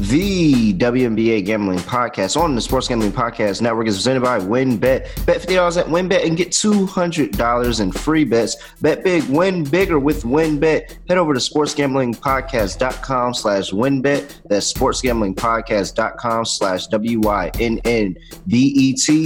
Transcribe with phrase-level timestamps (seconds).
[0.00, 4.78] the WNBA Gambling Podcast on the Sports Gambling Podcast Network is presented by WynnBET.
[5.26, 8.56] Bet $50 at WynnBET and get $200 in free bets.
[8.80, 10.96] Bet big, win bigger with WynnBET.
[11.08, 14.42] Head over to sportsgamblingpodcast.com slash WynnBET.
[14.48, 17.30] That's sportsgamblingpodcast.com slash W-Y-N-N-B-E-T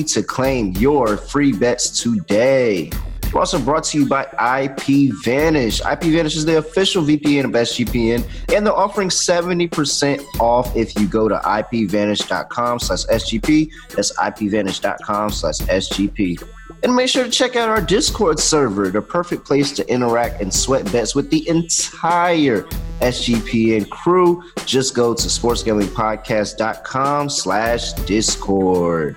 [0.04, 2.90] to claim your free bets today.
[3.32, 4.22] We're also brought to you by
[4.62, 5.80] IP Vanish.
[5.80, 8.24] IP Vanish is the official VPN of SGPN,
[8.54, 13.70] and they're offering 70% off if you go to ipvanish.com slash SGP.
[13.94, 16.42] That's ipvanish.com slash SGP.
[16.82, 20.52] And make sure to check out our Discord server, the perfect place to interact and
[20.52, 22.62] sweat bets with the entire
[23.00, 24.42] SGPN crew.
[24.64, 29.16] Just go to sportsgamblingpodcast.com slash Discord.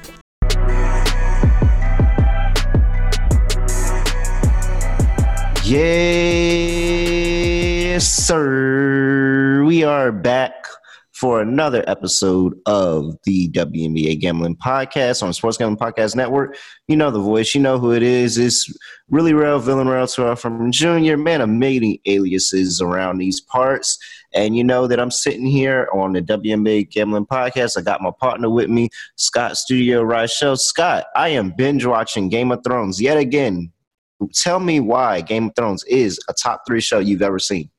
[5.66, 6.84] Yes,
[8.06, 9.64] sir.
[9.64, 10.52] We are back
[11.14, 16.58] for another episode of the WNBA Gambling Podcast on Sports Gambling Podcast Network.
[16.90, 18.38] You know the voice, you know who it is.
[18.38, 18.70] It's
[19.10, 23.98] really real villain real to from Junior, man of many aliases around these parts.
[24.34, 27.78] And you know that I'm sitting here on the WNBA Gambling Podcast.
[27.78, 30.60] I got my partner with me, Scott Studio Reichel.
[30.60, 33.73] Scott, I am binge watching Game of Thrones yet again
[34.34, 37.70] Tell me why Game of Thrones is a top three show you've ever seen.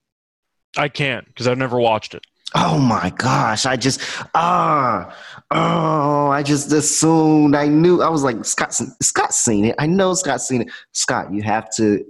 [0.76, 2.24] I can't because I've never watched it.
[2.56, 3.66] Oh my gosh!
[3.66, 4.00] I just
[4.34, 5.16] ah
[5.50, 9.74] oh I just assumed I knew I was like Scott Scott's seen it.
[9.78, 10.68] I know Scott's seen it.
[10.92, 12.04] Scott, you have to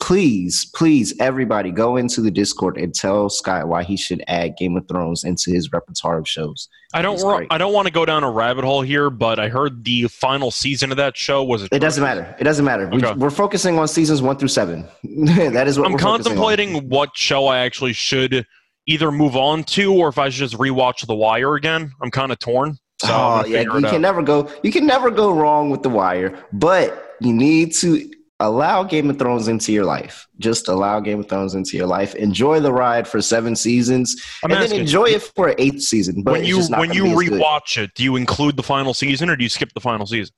[0.00, 4.76] please, please, everybody go into the Discord and tell Scott why he should add Game
[4.76, 6.68] of Thrones into his repertoire of shows.
[6.94, 7.50] I don't.
[7.50, 10.50] I don't want to go down a rabbit hole here, but I heard the final
[10.50, 11.64] season of that show was.
[11.64, 12.34] It doesn't matter.
[12.38, 12.88] It doesn't matter.
[12.92, 13.12] Okay.
[13.14, 14.86] We, are focusing on seasons one through seven.
[15.04, 16.88] that is what I'm contemplating.
[16.88, 18.46] What show I actually should
[18.86, 21.92] either move on to, or if I should just rewatch The Wire again.
[22.00, 22.78] I'm kind of torn.
[23.02, 24.50] So oh yeah, you can never go.
[24.62, 29.18] You can never go wrong with The Wire, but you need to allow Game of
[29.18, 30.26] Thrones into your life.
[30.38, 32.14] Just allow Game of Thrones into your life.
[32.14, 36.22] Enjoy the ride for seven seasons, I'm and asking, then enjoy it for eighth season.
[36.22, 39.42] But when you when you rewatch it, do you include the final season or do
[39.42, 40.34] you skip the final season?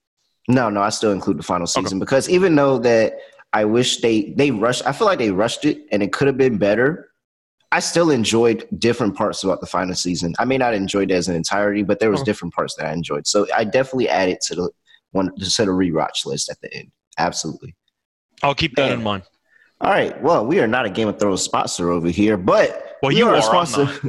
[0.48, 1.98] No, no, I still include the final season okay.
[1.98, 3.18] because even though that
[3.52, 6.38] I wish they they rushed, I feel like they rushed it and it could have
[6.38, 7.06] been better.
[7.70, 10.34] I still enjoyed different parts about the final season.
[10.38, 12.24] I may not enjoy it as an entirety, but there was uh-huh.
[12.24, 13.26] different parts that I enjoyed.
[13.26, 14.70] So I definitely added to the
[15.10, 16.90] one to the rewatch list at the end.
[17.18, 17.74] Absolutely.
[18.42, 19.24] I'll keep that in mind.
[19.80, 20.20] All right.
[20.22, 23.34] Well, we are not a Game of Thrones sponsor over here, but well, you are,
[23.34, 23.86] are a sponsor.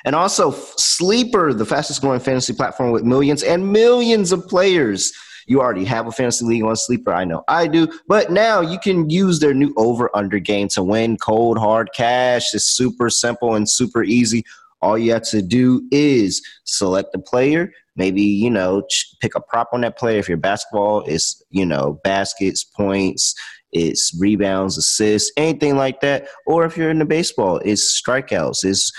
[0.05, 5.13] And also, Sleeper, the fastest growing fantasy platform with millions and millions of players.
[5.47, 7.13] You already have a fantasy league on Sleeper.
[7.13, 7.89] I know I do.
[8.09, 12.53] But now you can use their new over under game to win cold, hard cash.
[12.53, 14.45] It's super simple and super easy.
[14.83, 18.83] All you have to do is select a player, maybe, you know,
[19.21, 20.19] pick a prop on that player.
[20.19, 23.35] If your basketball is, you know, baskets, points,
[23.73, 26.29] it's rebounds, assists, anything like that.
[26.47, 28.93] Or if you're in the baseball, it's strikeouts, it's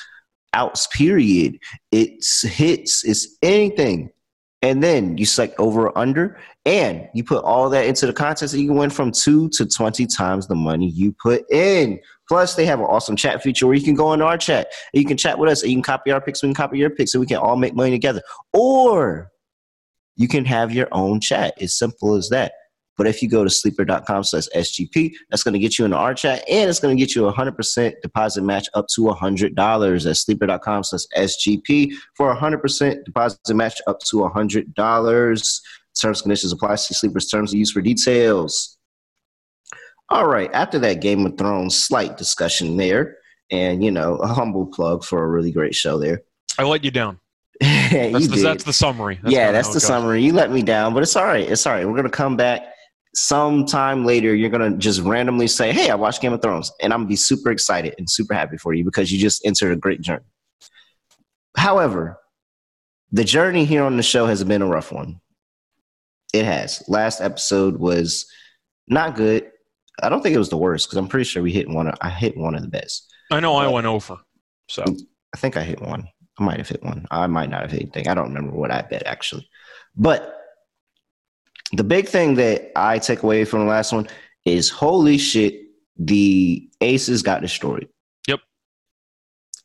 [0.53, 1.59] outs, period.
[1.91, 4.09] It's hits, it's anything.
[4.63, 8.53] And then you select over or under, and you put all that into the contest,
[8.53, 11.99] and you can win from two to 20 times the money you put in.
[12.27, 15.01] Plus, they have an awesome chat feature where you can go in our chat and
[15.01, 16.89] you can chat with us and you can copy our picks, we can copy your
[16.89, 18.21] picks, so we can all make money together.
[18.51, 19.29] Or
[20.17, 21.53] you can have your own chat.
[21.61, 22.51] as simple as that.
[22.97, 26.13] But if you go to sleeper.com slash SGP, that's going to get you in our
[26.13, 30.17] chat and it's going to get you a 100% deposit match up to $100 at
[30.17, 35.61] sleeper.com slash SGP for a 100% deposit match up to $100.
[36.01, 36.75] Terms conditions apply.
[36.75, 38.77] See Sleepers terms of use for details.
[40.09, 40.49] All right.
[40.53, 43.17] After that Game of Thrones slight discussion there,
[43.51, 46.21] and you know a humble plug for a really great show there.
[46.57, 47.19] I let you down.
[47.61, 48.45] you That's, the, did.
[48.45, 49.19] that's the summary.
[49.23, 49.85] That's yeah, that's the goes.
[49.85, 50.21] summary.
[50.21, 51.49] You let me down, but it's all right.
[51.49, 51.87] It's all right.
[51.87, 52.67] We're gonna come back
[53.17, 54.35] sometime later.
[54.35, 57.15] You're gonna just randomly say, "Hey, I watched Game of Thrones," and I'm gonna be
[57.15, 60.25] super excited and super happy for you because you just entered a great journey.
[61.55, 62.19] However,
[63.11, 65.19] the journey here on the show has been a rough one.
[66.33, 66.83] It has.
[66.87, 68.27] Last episode was
[68.87, 69.49] not good.
[70.03, 71.87] I don't think it was the worst because I'm pretty sure we hit one.
[71.87, 73.11] Of, I hit one of the best.
[73.31, 74.17] I know I went over.
[74.69, 74.83] So
[75.33, 76.07] I think I hit one.
[76.37, 77.07] I might have hit one.
[77.09, 78.07] I might not have hit anything.
[78.07, 79.49] I don't remember what I bet actually.
[79.95, 80.36] But
[81.73, 84.07] the big thing that I take away from the last one
[84.45, 85.61] is holy shit,
[85.97, 87.89] the Aces got destroyed.
[88.27, 88.39] Yep.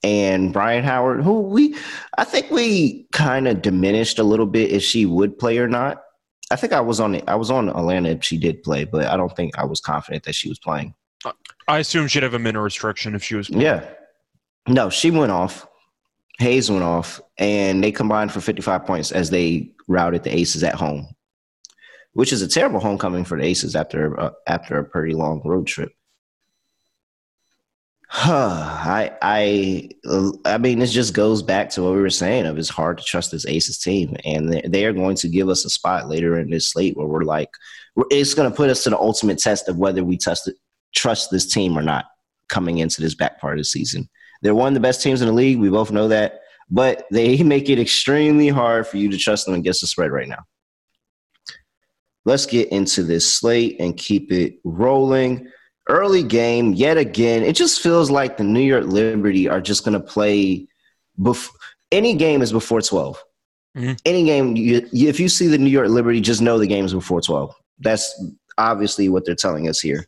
[0.03, 1.77] And Rhyne Howard, who we
[2.19, 6.03] I think we kind of diminished a little bit if she would play or not.
[6.51, 7.25] I think I was on it.
[7.29, 10.25] I was on Atlanta if she did play, but I don't think I was confident
[10.25, 10.95] that she was playing.
[11.69, 13.49] I assume she'd have a minute restriction if she was.
[13.49, 13.89] Yeah.
[14.69, 15.67] No, she went off.
[16.39, 20.75] Hayes went off, and they combined for 55 points as they routed the Aces at
[20.75, 21.09] home,
[22.15, 25.67] which is a terrible homecoming for the Aces after uh, after a pretty long road
[25.67, 25.93] trip.
[28.15, 29.89] I I
[30.45, 33.05] I mean, this just goes back to what we were saying of it's hard to
[33.05, 36.51] trust this Aces team, and they- are going to give us a spot later in
[36.51, 37.49] this slate where we're like,
[38.11, 40.51] it's going to put us to the ultimate test of whether we trust
[40.95, 42.05] trust this team or not
[42.51, 44.09] coming into this back part of the season.
[44.43, 45.59] They're one of the best teams in the league.
[45.59, 49.55] We both know that, but they make it extremely hard for you to trust them
[49.55, 50.45] against the spread right now.
[52.25, 55.49] Let's get into this slate and keep it rolling.
[55.89, 57.43] Early game, yet again.
[57.43, 60.69] It just feels like the New York Liberty are just going to play.
[61.21, 61.51] Bef-
[61.91, 63.23] any game is before 12.
[63.77, 63.99] Mhm.
[64.05, 66.95] Any game, you, if you see the New York Liberty, just know the game is
[66.95, 67.55] before 12.
[67.81, 68.23] That's
[68.59, 70.07] obviously what they're telling us here.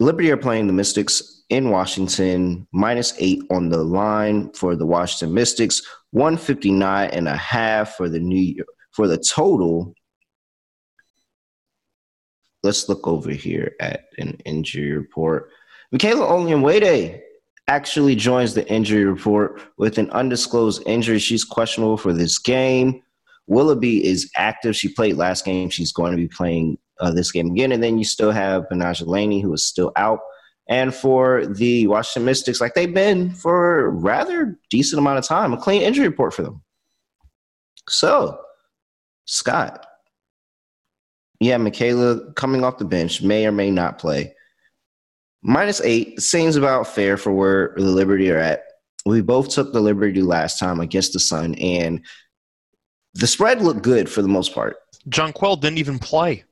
[0.00, 5.34] Liberty are playing the Mystics in Washington, minus eight on the line for the Washington
[5.34, 5.82] Mystics,
[6.12, 9.94] 159 and a half for the New York, for the total.
[12.64, 15.50] Let's look over here at an injury report.
[15.92, 17.20] Michaela Onyenwere
[17.68, 21.20] actually joins the injury report with an undisclosed injury.
[21.20, 23.00] She's questionable for this game.
[23.46, 24.74] Willoughby is active.
[24.74, 25.70] She played last game.
[25.70, 27.70] She's going to be playing uh, this game again.
[27.70, 30.18] And then you still have Betnijah Laney, who is still out.
[30.68, 35.52] And for the Washington Mystics, like they've been for a rather decent amount of time,
[35.52, 36.62] a clean injury report for them.
[37.88, 38.40] So,
[39.30, 39.86] Scott,
[41.38, 44.34] yeah, Michaela coming off the bench may or may not play.
[45.42, 48.64] Minus eight seems about fair for where the Liberty are at.
[49.04, 52.00] We both took the Liberty last time against the Sun, and
[53.14, 54.78] the spread looked good for the most part.
[55.10, 56.44] Jonquel didn't even play.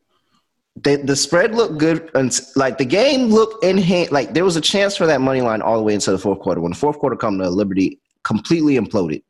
[0.82, 4.12] The, the spread looked good, and like the game looked in hand.
[4.12, 6.40] Like there was a chance for that money line all the way into the fourth
[6.40, 6.61] quarter.
[6.61, 9.23] When the fourth quarter come, the Liberty completely imploded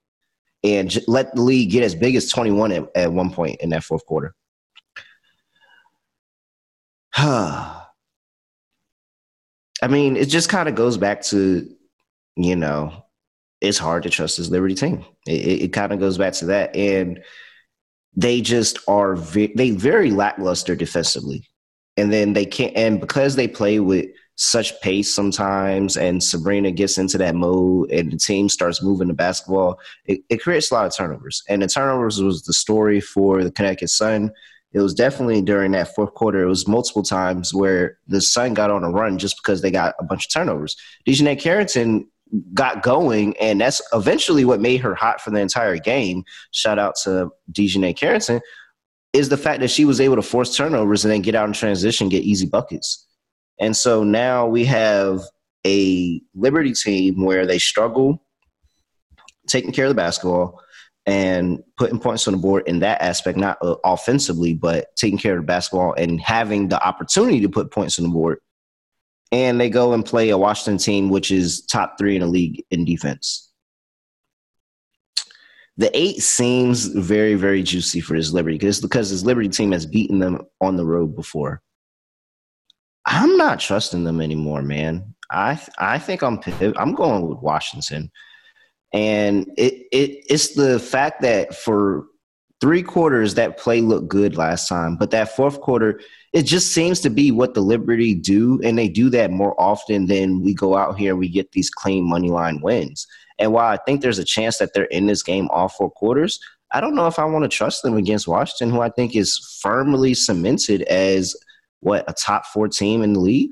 [0.66, 3.70] and let the lead get as big as twenty one at, at one point in
[3.70, 4.34] that fourth quarter.
[7.16, 7.88] I
[9.88, 11.70] mean, it just kind of goes back to,
[12.36, 13.04] you know,
[13.60, 15.04] it's hard to trust this Liberty team.
[15.26, 17.22] It, it, it kind of goes back to that, and
[18.14, 21.48] they just are ve- they very lackluster defensively,
[21.96, 22.76] and then they can't.
[22.76, 28.12] And because they play with such pace sometimes, and Sabrina gets into that mode, and
[28.12, 31.42] the team starts moving the basketball, it, it creates a lot of turnovers.
[31.48, 34.30] And the turnovers was the story for the Connecticut Sun
[34.76, 36.42] it was definitely during that fourth quarter.
[36.42, 39.94] It was multiple times where the Sun got on a run just because they got
[39.98, 40.76] a bunch of turnovers.
[41.08, 42.06] DiJonai Carrington
[42.52, 46.24] got going, and that's eventually what made her hot for the entire game.
[46.50, 48.42] Shout out to DiJonai Carrington.
[49.14, 51.54] Is the fact that she was able to force turnovers and then get out in
[51.54, 53.05] transition, get easy buckets.
[53.58, 55.20] And so now we have
[55.66, 58.22] a Liberty team where they struggle
[59.46, 60.60] taking care of the basketball
[61.06, 65.34] and putting points on the board in that aspect, not uh, offensively, but taking care
[65.34, 68.38] of the basketball and having the opportunity to put points on the board.
[69.32, 72.64] And they go and play a Washington team, which is top three in the league
[72.70, 73.52] in defense.
[75.78, 79.84] The eight seems very, very juicy for this Liberty because because this Liberty team has
[79.84, 81.60] beaten them on the road before.
[83.06, 85.14] I'm not trusting them anymore, man.
[85.30, 86.40] I I think I'm
[86.76, 88.10] I'm going with Washington
[88.92, 92.06] and it, it it's the fact that for
[92.60, 96.00] three quarters that play looked good last time but that fourth quarter
[96.32, 100.06] it just seems to be what the liberty do and they do that more often
[100.06, 103.06] than we go out here and we get these clean money line wins
[103.38, 106.40] and while i think there's a chance that they're in this game all four quarters
[106.72, 109.38] I don't know if I want to trust them against Washington, who I think is
[109.62, 111.36] firmly cemented as
[111.86, 113.50] what a top four team in the league.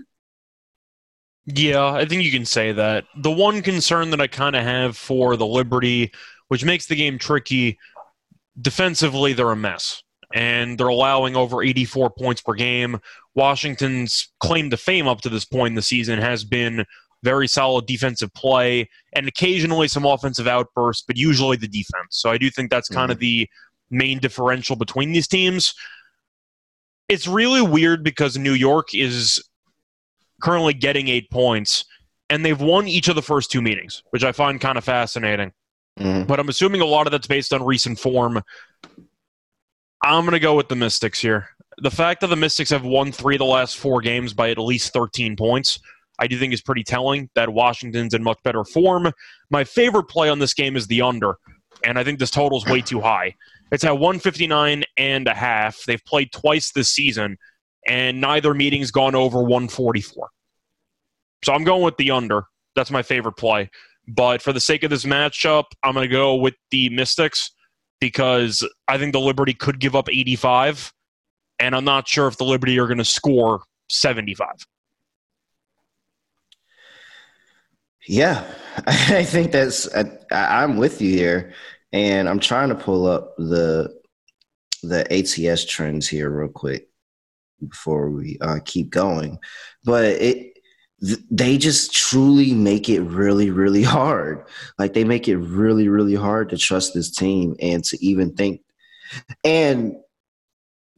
[1.46, 3.04] Yeah, I think you can say that.
[3.16, 6.10] The one concern that I kind of have for the Liberty,
[6.48, 7.78] which makes the game tricky,
[8.60, 10.02] defensively, they're a mess.
[10.34, 12.98] And they're allowing over 84 points per game.
[13.36, 16.84] Washington's claim to fame up to this point in the season has been
[17.22, 22.08] very solid defensive play and occasionally some offensive outbursts, but usually the defense.
[22.10, 23.12] So I do think that's kind mm-hmm.
[23.12, 23.48] of the
[23.90, 25.72] main differential between these teams.
[27.08, 29.42] It's really weird because New York is
[30.40, 31.84] currently getting eight points,
[32.30, 35.52] and they've won each of the first two meetings, which I find kind of fascinating.
[35.99, 36.26] Mm.
[36.26, 38.42] But I'm assuming a lot of that's based on recent form.
[40.02, 41.49] I'm going to go with the Mystics here.
[41.78, 44.58] The fact that the Mystics have won three of the last four games by at
[44.58, 45.78] least 13 points,
[46.18, 49.12] I do think is pretty telling that Washington's in much better form.
[49.50, 51.37] My favorite play on this game is the under,
[51.84, 53.34] and I think this total is way too high.
[53.73, 55.83] It's at 159 and a half.
[55.87, 57.38] They've played twice this season,
[57.87, 60.28] and neither meeting's gone over 144.
[61.44, 62.44] So I'm going with the under.
[62.76, 63.71] That's my favorite play.
[64.06, 67.50] But for the sake of this matchup, I'm going to go with the Mystics
[68.00, 70.92] because I think the Liberty could give up 85,
[71.59, 74.49] and I'm not sure if the Liberty are going to score 75.
[78.06, 78.44] Yeah,
[78.87, 79.88] I think that's.
[79.94, 81.54] I, am with you here,
[81.94, 83.94] and I'm trying to pull up the
[84.82, 86.88] the ATS trends here real quick
[87.66, 89.38] before we uh, keep going.
[89.84, 90.58] But it
[91.30, 94.46] they just truly make it really really hard
[94.78, 98.62] like they make it really really hard to trust this team and to even think
[99.42, 99.94] and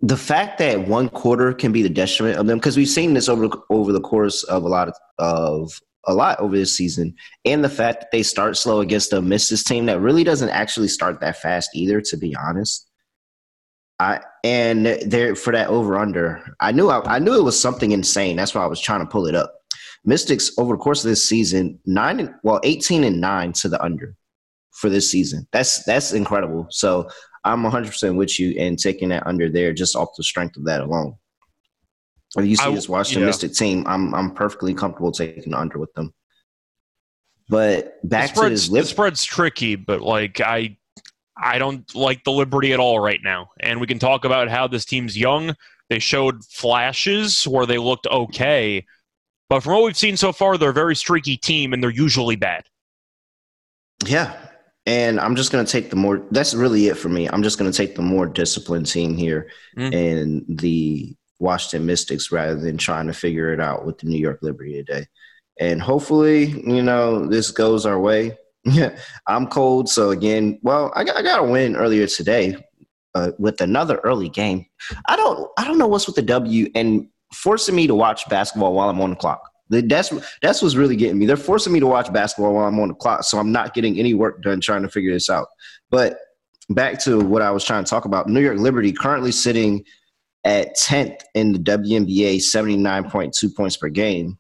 [0.01, 3.29] the fact that one quarter can be the detriment of them because we've seen this
[3.29, 7.65] over over the course of a lot of, of a lot over this season and
[7.65, 11.21] the fact that they start slow against a misses team that really doesn't actually start
[11.21, 12.89] that fast either to be honest
[13.99, 17.93] I and there for that over under I knew I, I knew it was something
[17.93, 19.57] insane that's why I was trying to pull it up
[20.07, 24.15] Mystics over the course of this season, nine well, eighteen and nine to the under
[24.71, 25.49] for this season.
[25.51, 26.69] That's that's incredible.
[26.71, 27.09] So
[27.45, 30.65] I'm 100 percent with you and taking that under there just off the strength of
[30.67, 31.17] that alone.
[32.37, 33.27] If you see I, this Washington yeah.
[33.27, 36.13] Mystic team, I'm I'm perfectly comfortable taking under with them.
[37.49, 40.77] But back to this, lip- the spread's tricky, but like I
[41.37, 43.51] I don't like the Liberty at all right now.
[43.61, 45.55] And we can talk about how this team's young.
[45.89, 48.85] They showed flashes where they looked okay,
[49.49, 52.37] but from what we've seen so far, they're a very streaky team, and they're usually
[52.37, 52.65] bad.
[54.05, 54.35] Yeah,
[54.87, 56.25] and I'm just going to take the more.
[56.31, 57.29] That's really it for me.
[57.29, 59.95] I'm just going to take the more disciplined team here mm.
[59.95, 64.39] and the Washington Mystics rather than trying to figure it out with the New York
[64.43, 65.07] Liberty today.
[65.59, 68.37] And hopefully, you know, this goes our way.
[69.27, 69.89] I'm cold.
[69.89, 72.57] So again, well, I got, I got a win earlier today
[73.15, 74.67] uh, with another early game.
[75.07, 78.75] I don't I don't know what's with the W and forcing me to watch basketball
[78.75, 79.41] while I'm on the clock.
[79.69, 80.13] That's
[80.43, 81.27] that's what's really getting me.
[81.27, 83.99] They're forcing me to watch basketball while I'm on the clock, so I'm not getting
[83.99, 85.49] any work done trying to figure this out.
[85.91, 86.19] But
[86.69, 88.29] back to what I was trying to talk about.
[88.29, 89.85] New York Liberty currently sitting
[90.47, 94.39] at 10th in the WNBA, 79.2 points per game.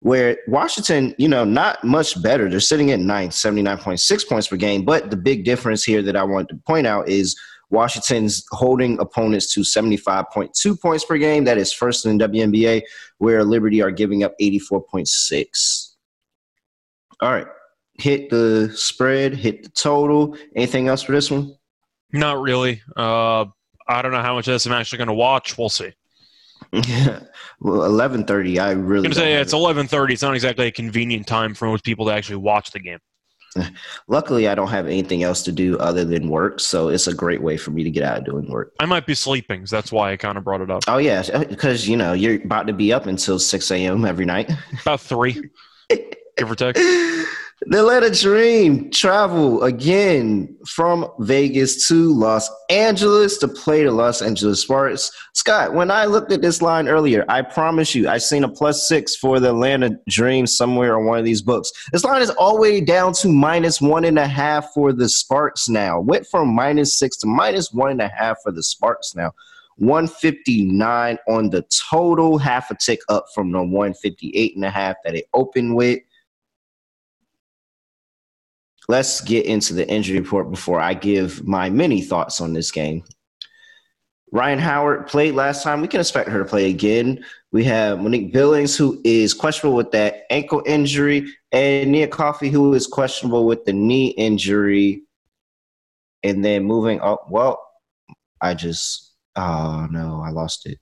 [0.00, 2.48] Where Washington, you know, not much better.
[2.48, 4.84] They're sitting at ninth, 79.6 points per game.
[4.84, 7.34] But the big difference here that I wanted to point out is
[7.70, 11.42] Washington's holding opponents to 75.2 points per game.
[11.42, 12.82] That is first in WNBA,
[13.18, 15.94] where Liberty are giving up 84.6.
[17.20, 17.48] All right.
[17.98, 20.36] Hit the spread, hit the total.
[20.54, 21.56] Anything else for this one?
[22.12, 22.80] Not really.
[22.94, 23.46] Uh,
[23.88, 25.56] I don't know how much of this I'm actually going to watch.
[25.56, 25.92] We'll see.
[26.72, 27.20] Yeah,
[27.60, 28.58] well, eleven thirty.
[28.58, 29.06] I really.
[29.06, 30.14] I'm gonna say it's eleven thirty.
[30.14, 32.98] It's not exactly a convenient time for most people to actually watch the game.
[34.08, 37.42] Luckily, I don't have anything else to do other than work, so it's a great
[37.42, 38.74] way for me to get out of doing work.
[38.80, 40.82] I might be sleeping, so that's why I kind of brought it up.
[40.88, 44.04] Oh yeah, because you know you're about to be up until six a.m.
[44.04, 44.50] every night.
[44.82, 45.50] About three,
[45.88, 46.76] give or take.
[47.62, 54.60] The Atlanta Dream travel again from Vegas to Los Angeles to play the Los Angeles
[54.60, 55.10] Sparks.
[55.32, 58.86] Scott, when I looked at this line earlier, I promise you, I seen a plus
[58.86, 61.72] six for the Atlanta Dream somewhere on one of these books.
[61.92, 65.08] This line is all the way down to minus one and a half for the
[65.08, 65.98] Sparks now.
[65.98, 69.32] Went from minus six to minus one and a half for the Sparks now.
[69.76, 75.14] 159 on the total, half a tick up from the 158 and a half that
[75.14, 76.00] it opened with
[78.88, 83.02] let's get into the injury report before I give my many thoughts on this game.
[84.32, 85.80] Rhyne Howard played last time.
[85.80, 87.24] We can expect her to play again.
[87.52, 92.74] We have Monique Billings, who is questionable with that ankle injury, and Nia Coffey, who
[92.74, 95.02] is questionable with the knee injury.
[96.22, 97.30] and then moving up.
[97.30, 97.62] Well,
[98.40, 100.78] I just oh no, I lost it.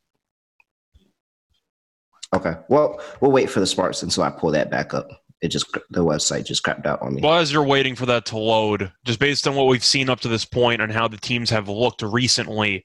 [2.34, 5.08] Okay, well we'll wait for the Sparks until I pull that back up.
[5.44, 7.20] It just the website just crapped out on me.
[7.22, 10.20] Well, as you're waiting for that to load, just based on what we've seen up
[10.20, 12.82] to this point and how the teams have looked recently,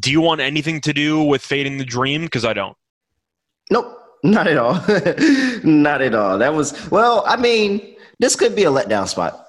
[0.00, 2.22] do you want anything to do with fading the dream?
[2.22, 2.74] Because I don't.
[3.70, 3.94] Nope,
[4.24, 4.72] not at all.
[5.64, 6.38] not at all.
[6.38, 7.24] That was well.
[7.26, 9.44] I mean, this could be a letdown spot.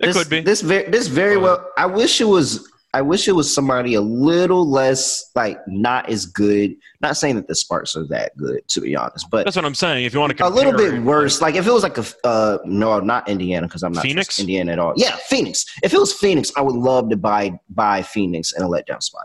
[0.00, 0.40] It this, could be.
[0.40, 1.70] This very, this very well.
[1.76, 2.71] I wish it was.
[2.94, 6.74] I wish it was somebody a little less like not as good.
[7.00, 9.74] Not saying that the Sparks are that good, to be honest, but That's what I'm
[9.74, 10.04] saying.
[10.04, 11.40] If you want to a little bit it, worse.
[11.40, 14.38] Like if it was like a uh, no, not Indiana because I'm not Phoenix?
[14.38, 14.92] Indiana at all.
[14.96, 15.64] Yeah, Phoenix.
[15.82, 19.24] If it was Phoenix, I would love to buy buy Phoenix in a letdown spot.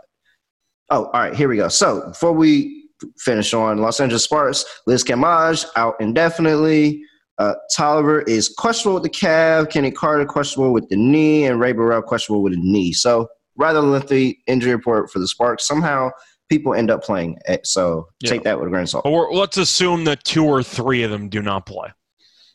[0.90, 1.68] Oh, all right, here we go.
[1.68, 7.02] So before we finish on Los Angeles Sparks, Liz Cambage out indefinitely.
[7.36, 9.68] Uh, Toliver is questionable with the calf.
[9.68, 12.92] Chennedy Carter questionable with the knee, and Rae Burrell questionable with the knee.
[12.92, 15.66] So rather lengthy injury report for the Sparks.
[15.66, 16.10] Somehow
[16.48, 17.66] people end up playing it.
[17.66, 18.30] So Yeah.
[18.30, 19.04] take that with a grain of salt.
[19.04, 21.92] We're, let's assume that two or three of them do not play.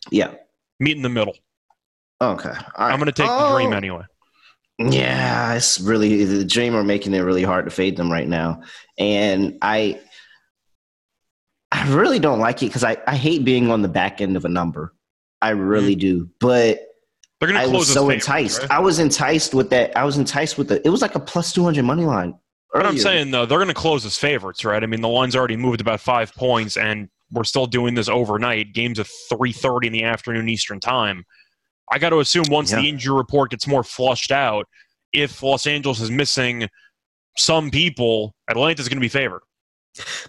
[0.10, 0.34] Yeah.
[0.80, 1.36] Meet in the middle.
[2.20, 2.50] Okay.
[2.50, 2.64] Right.
[2.78, 3.78] I'm going to take the dream Oh.
[3.78, 4.04] anyway.
[4.80, 8.64] Yeah, it's really the dream are making it really hard to fade them right now,
[8.98, 10.00] and I,
[11.72, 14.46] I really don't like it because I, I hate being on the back end of
[14.46, 14.96] a number.
[15.44, 16.00] I really mm.
[16.00, 16.80] do, but
[17.48, 18.60] They're going I close was so favorites, enticed.
[18.62, 18.72] right?
[18.72, 19.96] I was enticed with that.
[19.98, 20.86] I was enticed with the.
[20.86, 22.36] It was like a plus two hundred money line.
[22.72, 24.82] But I'm saying though, they're going to close as favorites, right?
[24.82, 28.74] I mean, the line's already moved about five points, and we're still doing this overnight.
[28.74, 31.26] Games at 3:30 in the afternoon Eastern time.
[31.92, 32.82] I got to assume once Yeah.
[32.82, 34.68] the injury report gets more flushed out,
[35.12, 36.68] if Los Angeles is missing
[37.38, 39.42] some people, Atlanta's going to be favored.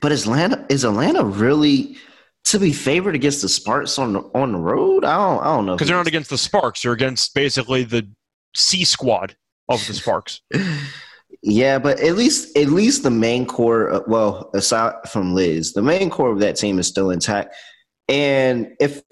[0.03, 1.97] but is Atlanta is Atlanta really
[2.45, 5.05] to be favored against the Sparks on the, on the road?
[5.05, 5.41] I don't.
[5.41, 6.83] I don't know because they're not against the Sparks.
[6.83, 8.07] They're against basically the
[8.55, 9.37] C squad
[9.69, 10.41] of the Sparks.
[11.47, 13.91] Yeah, but at least at least the main core.
[13.91, 17.55] uh, Well, aside from Liz, the main core of that team is still intact.
[18.09, 19.03] And if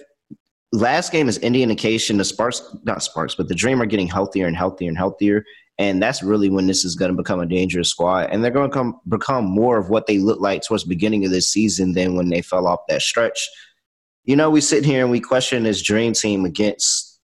[0.72, 4.46] last game is any indication, the Sparks, not Sparks, but the Dream are getting healthier
[4.46, 5.44] and healthier and healthier.
[5.78, 8.28] And that's really when this is going to become a dangerous squad.
[8.30, 11.24] And they're going to come become more of what they look like towards the beginning
[11.24, 13.48] of this season than when they fell off that stretch.
[14.24, 17.18] You know, we sit here and we question this Dream team against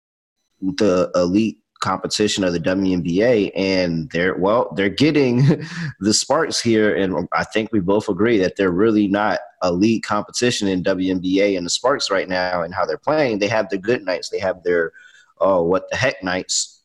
[0.60, 5.42] the elite competition of the WNBA, and they're well, they're getting
[6.00, 10.68] the Sparks here, and I think we both agree that they're really not elite competition
[10.68, 13.38] in WNBA and the Sparks right now, and how they're playing.
[13.38, 14.92] They have their good nights, they have their
[15.38, 16.75] oh what the heck nights.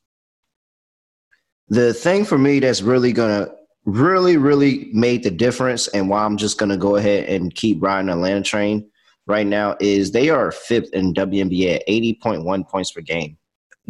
[1.71, 3.49] The thing for me that's really gonna
[3.86, 8.10] really really made the difference, and why I'm just gonna go ahead and keep riding
[8.10, 8.89] Atlanta train
[9.25, 13.38] right now is they are fifth in WNBA at 80.1 points per game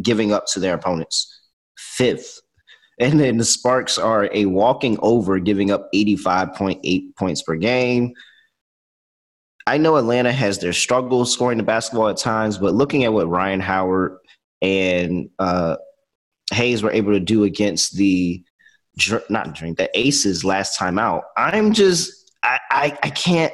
[0.00, 1.40] giving up to their opponents.
[1.76, 2.40] Fifth.
[3.00, 8.12] And then the Sparks are a walking over, giving up 85.8 points per game.
[9.66, 13.28] I know Atlanta has their struggles scoring the basketball at times, but looking at what
[13.28, 14.18] Rhyne Howard
[14.60, 15.76] and uh,
[16.52, 18.42] Hayes were able to do against the
[19.30, 23.52] not drink the Aces last time out, I'm just I, I I can't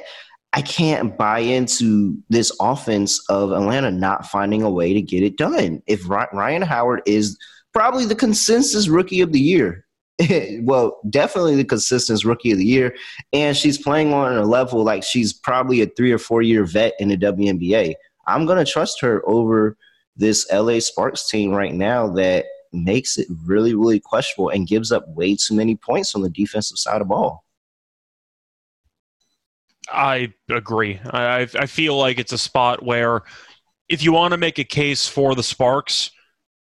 [0.52, 5.37] I can't buy into this offense of Atlanta not finding a way to get it
[5.37, 5.82] done.
[5.87, 7.38] If Rhyne Howard is
[7.72, 9.84] probably the consensus rookie of the year,
[10.62, 12.94] well, definitely the consensus rookie of the year,
[13.32, 16.94] and she's playing on a level like she's probably a three or four year vet
[16.98, 17.94] in the WNBA.
[18.26, 19.76] I'm going to trust her over
[20.16, 25.09] this LA Sparks team right now that makes it really, really questionable and gives up
[25.09, 27.44] way too many points on the defensive side of ball.
[29.90, 31.00] I agree.
[31.04, 33.22] I, I feel like it's a spot where
[33.88, 36.11] if you want to make a case for the Sparks,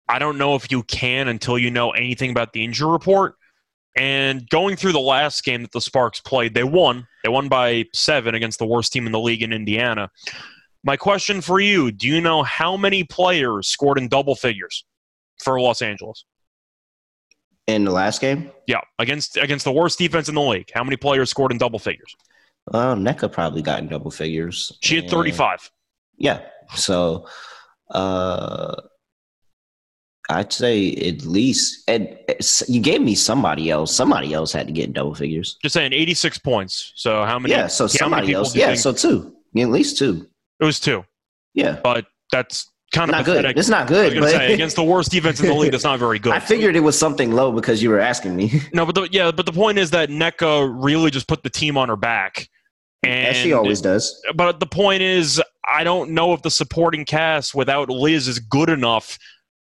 [0.08, 3.36] I don't know if you can until you know anything about the injury report.
[3.98, 7.08] And going through the last game that the Sparks played, they won.
[7.24, 10.12] They won by seven against the worst team in the league in Indiana.
[10.84, 14.86] My question for you do you know how many players scored in double figures
[15.44, 16.26] for Los Angeles?
[17.68, 20.70] In the last game, Yeah, against against the worst defense in the league.
[20.74, 22.16] How many players scored in double figures?
[22.72, 24.72] well, Nneka probably got in double figures.
[24.82, 25.70] She had 35.
[26.18, 26.42] Yeah.
[26.76, 27.28] So
[27.92, 28.76] uh
[30.30, 32.18] I'd say at least and
[32.68, 33.96] you gave me somebody else.
[33.96, 35.58] Somebody else had to get in double figures.
[35.62, 36.94] Just saying, 86 points.
[36.96, 37.54] So how many?
[37.54, 38.56] yeah, so somebody else.
[38.56, 39.36] Yeah, so two.
[39.54, 40.28] Yeah, at least two.
[40.60, 41.04] it was two,
[41.54, 41.80] Yeah.
[41.84, 43.46] but that's kind of Not good.
[43.58, 46.20] It's not good, but say against the worst defense in the league, that's not very
[46.20, 46.34] good.
[46.34, 48.62] I figured it was something low because you were asking me.
[48.74, 51.78] no, but the, yeah, but the point is that Nneka really just put the team
[51.78, 52.50] on her back,
[53.04, 54.20] and As she always does.
[54.34, 58.70] But the point is, I don't know if the supporting cast without Liz is good
[58.70, 59.18] enough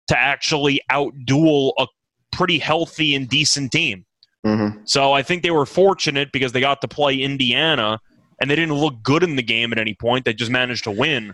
[0.08, 1.88] to actually outduel a
[2.32, 4.06] pretty healthy and decent team.
[4.46, 4.82] Mm-hmm.
[4.86, 8.00] So I think they were fortunate because they got to play Indiana
[8.40, 10.26] and they didn't look good in the game at any point.
[10.26, 11.34] They just managed to win.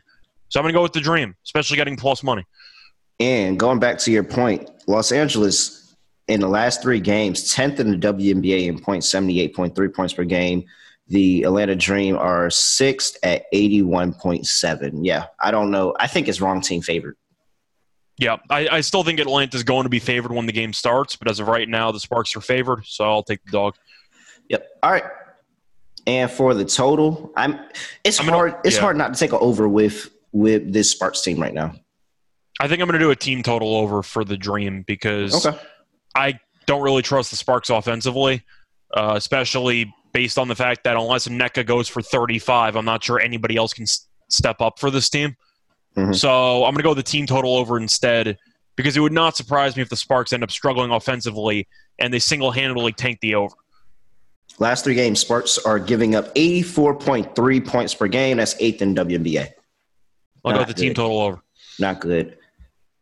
[0.52, 2.46] So I'm going to go with the Dream, especially getting plus money.
[3.22, 5.96] And going back to your point, Los Angeles
[6.28, 10.66] in the last three games, 10th in the WNBA in points, 78.3 points per game.
[11.08, 15.00] The Atlanta Dream are sixth at 81.7.
[15.04, 15.96] Yeah, I don't know.
[15.98, 17.16] I think it's wrong team favored.
[18.18, 21.30] Yeah, I, I still think Atlanta's going to be favored when the game starts, but
[21.30, 23.76] as of right now, the Sparks are favored, so I'll take the dog.
[24.50, 24.68] Yep.
[24.84, 25.06] All right.
[26.08, 27.58] And for the total, I'm.
[28.04, 28.56] It's I'm gonna- hard.
[28.66, 28.82] It's yeah.
[28.82, 31.74] hard not to take an over with with this Sparks team right now.
[32.60, 35.58] I think I'm going to do a team total over for the Dream because Okay.
[36.16, 38.44] I don't really trust the Sparks offensively,
[38.94, 43.20] uh, especially based on the fact that unless Nneka goes for 35, I'm not sure
[43.20, 45.36] anybody else can s- step up for this team.
[45.98, 46.16] Mhm.
[46.16, 48.38] So I'm going to go with the team total over instead
[48.76, 51.68] because it would not surprise me if the Sparks end up struggling offensively
[52.00, 53.56] and they single handedly tank the over.
[54.60, 58.38] Last three games, Sparks are giving up 84.3 points per game.
[58.38, 59.48] That's eighth in WNBA.
[60.44, 61.42] I'll go the team total over.
[61.80, 62.38] Not good.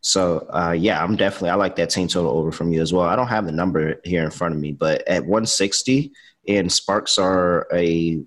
[0.02, 3.04] So uh, yeah, I'm definitely I like that team total over from you as well.
[3.04, 6.12] I don't have the number here in front of me, but at 160
[6.48, 8.22] and Sparks are a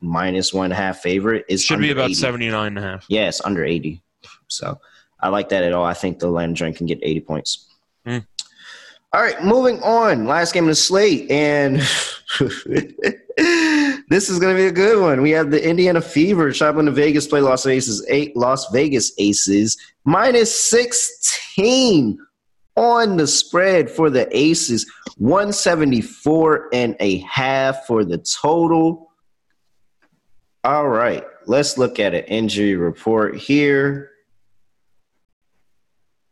[0.00, 1.44] minus one and a half favorite.
[1.48, 2.14] Is Should be about 80.
[2.14, 3.06] 79 and a half.
[3.08, 4.02] Yeah, it's under 80.
[4.48, 4.78] So
[5.20, 5.84] I like that at all.
[5.84, 7.66] I think the Dream can get 80 points.
[8.06, 8.18] Hmm.
[9.12, 10.26] All right, moving on.
[10.26, 11.76] Last game of the slate, and
[14.08, 15.20] this is going to be a good one.
[15.20, 19.76] We have the Indiana Fever traveling to Vegas, play Las Vegas eight Las Vegas Aces
[20.04, 22.18] minus 16
[22.76, 29.12] on the spread for the Aces, 174 and a half for the total.
[30.64, 34.10] All right, let's look at an injury report here.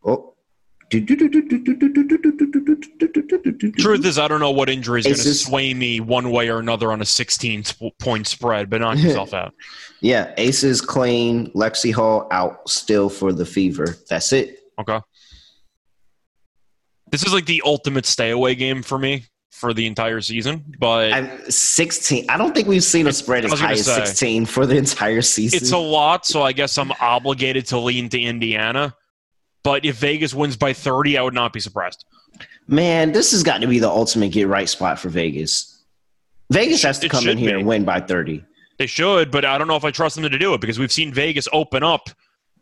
[0.04, 0.34] Oh.
[3.78, 6.58] Truth is, I don't know what injury is going to sway me one way or
[6.58, 7.64] another on a 16
[7.98, 9.54] point spread, but knock yourself out.
[10.00, 13.96] Yeah, Aces clean, Lexie Hull out still for the Fever.
[14.08, 14.60] That's it.
[14.78, 15.00] Okay.
[17.10, 21.12] This is like the ultimate stay away game for me for the entire season, but
[21.12, 22.28] I'm 16.
[22.28, 25.56] I don't think we've seen a spread as high as 16 for the entire season.
[25.56, 28.94] it's a lot, so I guess I'm obligated to lean to Indiana.
[29.66, 32.04] But if Vegas wins by 30, I would not be surprised.
[32.68, 35.82] Man, this has got to be the ultimate get right spot for Vegas.
[36.52, 37.58] Vegas has to come in here be.
[37.58, 38.44] and win by 30.
[38.78, 40.92] They should, but I don't know if I trust them to do it because we've
[40.92, 42.10] seen Vegas open up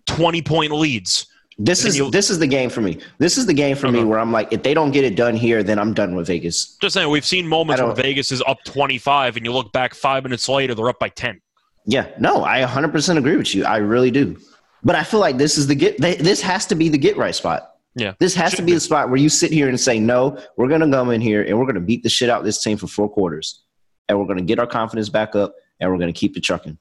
[0.06, 1.26] 20 point leads.
[1.58, 2.98] This is this is the game for me.
[3.18, 4.08] This is the game for me uh-huh.
[4.08, 6.78] where I'm like, if they don't get it done here, then I'm done with Vegas.
[6.80, 10.22] Just saying, we've seen moments where Vegas is up 25 and you look back five
[10.22, 11.38] minutes later, they're up by 10.
[11.84, 13.66] Yeah, no, I 100% agree with you.
[13.66, 14.38] I really do.
[14.84, 15.98] But I feel like this is the get.
[15.98, 17.70] they- This has to be the get right spot.
[17.96, 18.14] Yeah.
[18.18, 18.74] This has to be be.
[18.74, 21.42] the spot where you sit here and say, no, we're going to come in here
[21.44, 23.62] and we're going to beat the shit out of this team for four quarters.
[24.08, 26.40] And we're going to get our confidence back up and we're going to keep it
[26.42, 26.76] trucking.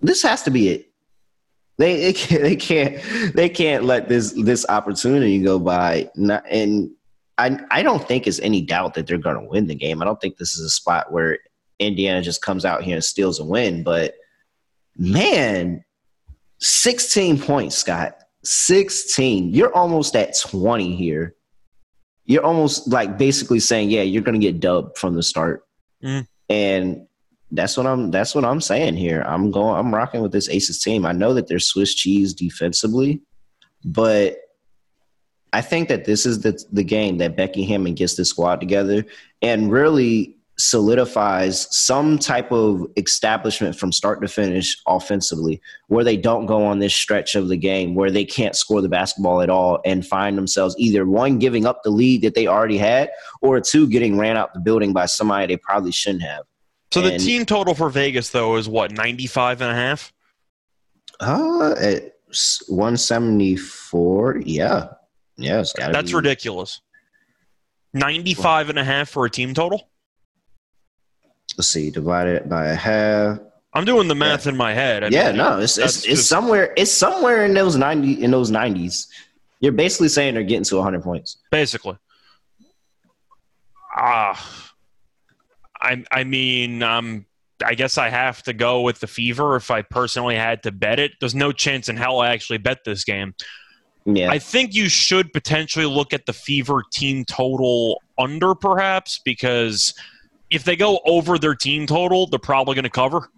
[0.00, 0.90] This has to be it.
[1.78, 6.10] They, they, can't, they can't they can't let this this opportunity go by.
[6.16, 6.90] Not, and
[7.38, 10.02] I I don't think it's any doubt that they're going to win the game.
[10.02, 11.38] I don't think this is a spot where
[11.78, 13.82] Indiana just comes out here and steals a win.
[13.82, 14.14] But
[14.96, 15.82] man,
[16.62, 18.16] 16 points, Scott.
[18.44, 19.52] 16.
[19.52, 21.34] You're almost at 20 here.
[22.24, 25.64] You're almost like basically saying, yeah, you're going to get dubbed from the start.
[26.02, 26.26] Mm.
[26.48, 27.06] And
[27.50, 29.22] that's what I'm that's what I'm saying here.
[29.26, 31.04] I'm going I'm rocking with this Aces team.
[31.04, 33.20] I know that they're Swiss cheese defensively,
[33.84, 34.38] but
[35.52, 39.04] I think that this is the the game that Becky Hammon gets this squad together
[39.42, 46.46] and really solidifies some type of establishment from start to finish offensively where they don't
[46.46, 49.80] go on this stretch of the game where they can't score the basketball at all
[49.84, 53.88] and find themselves either one giving up the lead that they already had or two
[53.88, 56.44] getting ran out the building by somebody they probably shouldn't have.
[56.92, 60.12] So the team total for Vegas, though, is what, 95 and a half?
[61.20, 62.12] Uh, at
[62.68, 64.42] 174.
[64.44, 64.88] Yeah.
[65.38, 66.16] Yeah, That's be.
[66.16, 66.82] ridiculous.
[67.94, 69.88] 95 and a half for a team total?
[71.56, 73.38] Let's see, divided by a half.
[73.74, 75.04] I'm doing the math in my head.
[75.04, 78.30] I yeah, mean, no, it's it's, that's it's somewhere it's somewhere in those 90 in
[78.30, 79.06] those 90s.
[79.60, 81.38] You're basically saying they're getting to 100 points.
[81.50, 81.96] Basically.
[83.96, 84.72] Ah.
[85.80, 87.26] I, I mean, um,
[87.64, 90.98] I guess I have to go with the Fever if I personally had to bet
[90.98, 91.12] it.
[91.20, 93.34] There's no chance in hell I actually bet this game.
[94.04, 94.30] Yeah.
[94.30, 99.94] I think you should potentially look at the Fever team total under, perhaps, because
[100.52, 103.28] if they go over their team total, they're probably going to cover.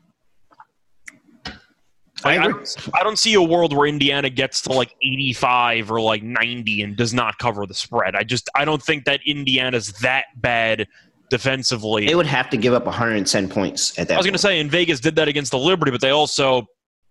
[2.25, 6.01] Like, I, don't, I don't see a world where Indiana gets to like 85 or
[6.01, 8.17] like 90 and does not cover the spread.
[8.17, 10.87] I just I don't think that Indiana's that bad
[11.29, 12.07] defensively.
[12.07, 14.15] They would have to give up 110 points at that.
[14.15, 16.67] I was going to say, in Vegas did that against the Liberty, but they also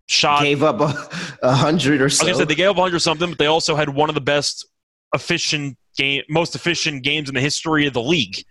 [0.07, 1.09] shot gave up a,
[1.43, 2.25] a hundred or so.
[2.25, 4.15] Like I said, they gave up 100 or something, but they also had one of
[4.15, 4.65] the best
[5.13, 8.43] efficient game, most efficient games in the history of the league.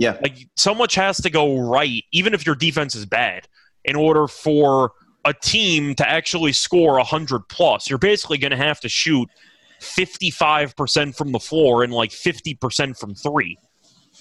[0.00, 3.46] Yeah, like so much has to go right, even if your defense is bad,
[3.84, 4.92] in order for
[5.24, 7.88] a team to actually score 100 plus.
[7.88, 9.28] You're basically going to have to shoot
[9.80, 13.58] 55% from the floor and like 50% from three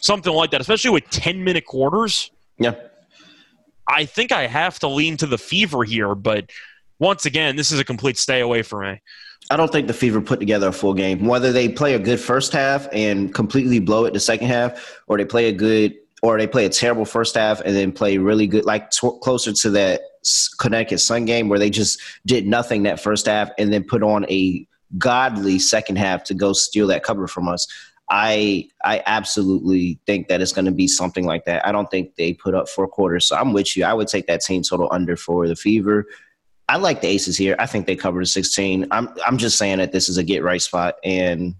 [0.01, 2.31] something like that, especially with 10 minute quarters.
[2.57, 2.75] Yeah.
[3.87, 6.49] I think I have to lean to the fever here, but
[6.99, 9.01] once again, this is a complete stay away for me.
[9.49, 11.25] I don't think the Fever put together a full game.
[11.25, 15.17] Whether they play a good first half and completely blow it the second half, or
[15.17, 18.45] they play a good, or they play a terrible first half and then play really
[18.45, 20.01] good, like t- closer to that
[20.59, 24.29] Connecticut Sun game where they just did nothing that first half and then put on
[24.29, 27.65] a godly second half to go steal that cover from us.
[28.11, 31.65] I I absolutely think that it's going to be something like that.
[31.65, 33.85] I don't think they put up four quarters, so I'm with you.
[33.85, 36.05] I would take that team total under for the Fever.
[36.69, 37.55] I like the Aces here.
[37.57, 38.87] I think they covered 16.
[38.91, 41.55] I'm I'm just saying that this is a get right spot, and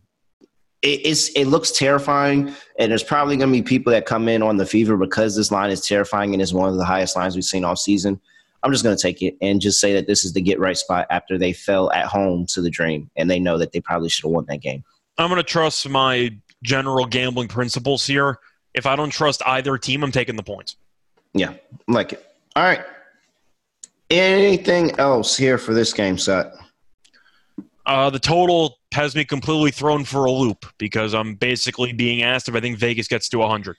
[0.84, 2.54] it, it's it looks terrifying.
[2.78, 5.52] And there's probably going to be people that come in on the Fever because this
[5.52, 8.22] line is terrifying and is one of the highest lines we've seen all season.
[8.62, 10.78] I'm just going to take it and just say that this is the get right
[10.78, 14.10] spot after they fell at home to the Dream, and they know that they probably
[14.10, 14.84] should have won that game.
[15.18, 18.38] I'm going to trust my general gambling principles here.
[18.76, 20.76] If I don't trust either team, I'm taking the points.
[21.34, 21.54] Yeah,
[21.88, 22.26] like it.
[22.56, 22.86] All right.
[24.10, 26.54] Anything else here for this game set?
[27.86, 32.50] Uh, the total has me completely thrown for a loop because I'm basically being asked
[32.50, 33.78] if I think Vegas gets to 100.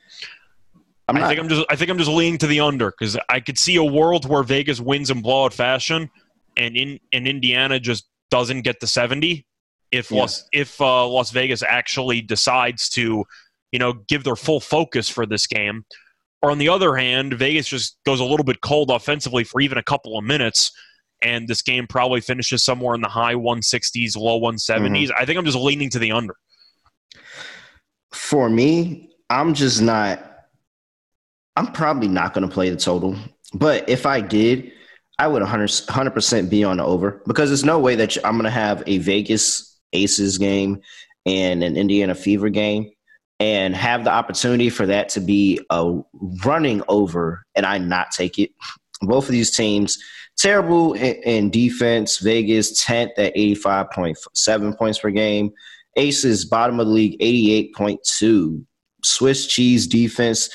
[1.08, 3.40] i I think I'm just I think I'm just leaning to the under because I
[3.40, 6.10] could see a world where Vegas wins in blowout fashion,
[6.56, 9.44] and in and Indiana just doesn't get to 70,
[9.92, 10.20] if yeah.
[10.20, 13.24] Las if uh, Las Vegas actually decides to,
[13.72, 15.84] you know, give their full focus for this game.
[16.42, 19.78] Or on the other hand, Vegas just goes a little bit cold offensively for even
[19.78, 20.72] a couple of minutes,
[21.22, 24.80] and this game probably finishes somewhere in the high 160s, low 170s.
[24.80, 25.12] Mm-hmm.
[25.18, 26.34] I think I'm just leaning to the under.
[28.12, 30.26] For me, I'm just not.
[31.56, 33.16] I'm probably not going to play the total,
[33.52, 34.72] but if I did,
[35.18, 38.44] I would 100 percent be on the over because there's no way that I'm going
[38.44, 40.80] to have a Vegas Aces game
[41.26, 42.90] and an Indiana Fever game
[43.40, 45.98] and have the opportunity for that to be a
[46.44, 48.50] running over and I not take it.
[49.00, 49.98] Both of these teams
[50.38, 52.18] terrible in, defense.
[52.18, 55.50] Vegas 10th at 85.7 points per game.
[55.96, 58.64] Aces bottom of the league 88.2.
[59.02, 60.50] Swiss cheese defense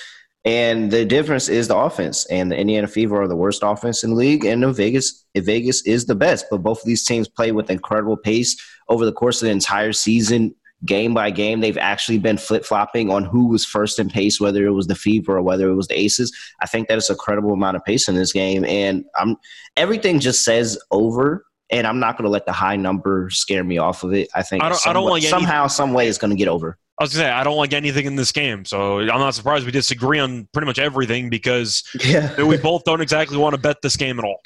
[0.45, 2.25] and the difference is the offense.
[2.27, 5.81] And the Indiana Fever are the worst offense in the league, and the Vegas Vegas
[5.87, 6.45] is the best.
[6.51, 8.55] But both of these teams play with incredible pace
[8.87, 10.53] over the course of the entire season.
[10.85, 14.65] Game by game, they've actually been flip flopping on who was first in pace, whether
[14.65, 16.35] it was the Fever or whether it was the Aces.
[16.61, 19.35] I think that is a credible amount of pace in this game, and I'm
[19.77, 23.77] everything just says over and I'm not going to let the high number scare me
[23.77, 24.29] off of it.
[24.35, 26.77] I think I don't, I don't somehow, some way, it's going to get over.
[26.97, 29.65] I was gonna say I don't like anything in this game, so I'm not surprised
[29.65, 32.41] we disagree on pretty much everything because yeah.
[32.41, 34.39] we both don't exactly want to bet this game at all.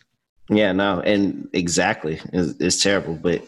[0.49, 3.43] Yeah, no, and exactly, it's, it's terrible, but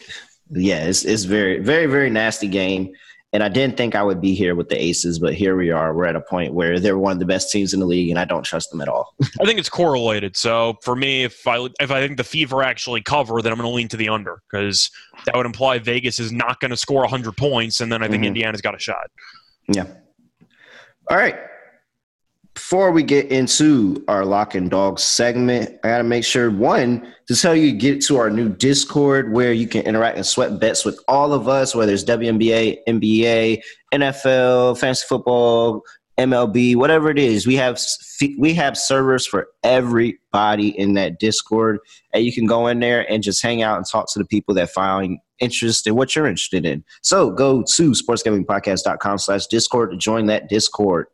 [0.51, 2.93] yeah, it's it's very very very nasty game.
[3.33, 5.93] And I didn't think I would be here with the Aces, but here we are.
[5.93, 8.19] We're at a point where they're one of the best teams in the league, and
[8.19, 9.15] I don't trust them at all.
[9.39, 10.35] I think it's correlated.
[10.35, 13.69] So for me, if I if I think the Fever actually cover, then I'm going
[13.69, 14.91] to lean to the under because
[15.25, 18.23] that would imply Vegas is not going to score 100 points, and then I think
[18.23, 18.35] mm-hmm.
[18.35, 19.09] Indiana's got a shot.
[19.69, 19.85] Yeah.
[21.09, 21.37] All right
[22.53, 27.07] before we get into our lock and dog segment, I got to make sure one
[27.27, 30.83] to tell you get to our new Discord where you can interact and sweat bets
[30.83, 33.61] with all of us, whether it's WNBA, NBA,
[33.93, 35.81] NFL, fantasy football,
[36.17, 37.47] MLB, whatever it is.
[37.47, 37.79] We have
[38.37, 41.79] we have servers for everybody in that Discord,
[42.13, 44.53] and you can go in there and just hang out and talk to the people
[44.55, 46.83] that find interest in what you're interested in.
[47.01, 51.07] So go to sportsgamblingpodcast.com slash Discord to join that Discord.